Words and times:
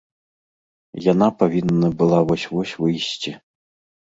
Яна 1.11 1.27
павінна 1.43 1.87
была 1.99 2.19
вось-вось 2.31 2.75
выйсці. 2.85 3.31